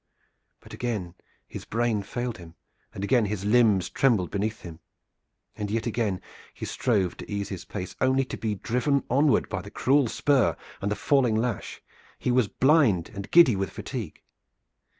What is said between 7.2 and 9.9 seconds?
ease his pace, only to be driven onward by the